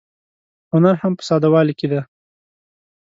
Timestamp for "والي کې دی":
1.53-2.01